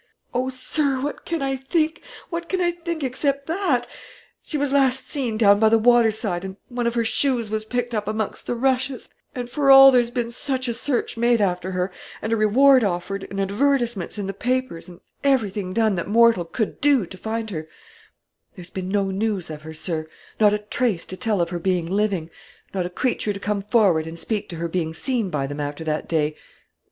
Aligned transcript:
"O 0.33 0.49
sir, 0.49 0.99
what 0.99 1.25
can 1.25 1.43
I 1.43 1.55
think, 1.55 2.01
what 2.31 2.49
can 2.49 2.59
I 2.59 2.71
think 2.71 3.03
except 3.03 3.45
that? 3.45 3.85
She 4.41 4.57
was 4.57 4.73
last 4.73 5.11
seen 5.11 5.37
down 5.37 5.59
by 5.59 5.69
the 5.69 5.77
water 5.77 6.09
side, 6.09 6.43
and 6.43 6.57
one 6.69 6.87
of 6.87 6.95
her 6.95 7.05
shoes 7.05 7.51
was 7.51 7.65
picked 7.65 7.93
up 7.93 8.07
amongst 8.07 8.47
the 8.47 8.55
rushes; 8.55 9.09
and 9.35 9.47
for 9.47 9.69
all 9.69 9.91
there's 9.91 10.09
been 10.09 10.31
such 10.31 10.67
a 10.67 10.73
search 10.73 11.17
made 11.17 11.39
after 11.39 11.69
her, 11.73 11.91
and 12.19 12.33
a 12.33 12.35
reward 12.35 12.83
offered, 12.83 13.27
and 13.29 13.39
advertisements 13.39 14.17
in 14.17 14.25
the 14.25 14.33
papers, 14.33 14.89
and 14.89 15.01
everything 15.23 15.71
done 15.71 15.93
that 15.93 16.07
mortal 16.07 16.45
could 16.45 16.81
do 16.81 17.05
to 17.05 17.15
find 17.15 17.51
her, 17.51 17.67
there's 18.55 18.71
been 18.71 18.89
no 18.89 19.11
news 19.11 19.51
of 19.51 19.61
her, 19.61 19.73
sir, 19.75 20.07
not 20.39 20.51
a 20.51 20.57
trace 20.57 21.05
to 21.05 21.15
tell 21.15 21.39
of 21.41 21.51
her 21.51 21.59
being 21.59 21.85
living; 21.85 22.31
not 22.73 22.87
a 22.87 22.89
creature 22.89 23.33
to 23.33 23.39
come 23.39 23.61
forward 23.61 24.07
and 24.07 24.17
speak 24.17 24.49
to 24.49 24.55
her 24.55 24.67
being 24.67 24.95
seen 24.95 25.29
by 25.29 25.45
them 25.45 25.59
after 25.59 25.83
that 25.83 26.09
day. 26.09 26.35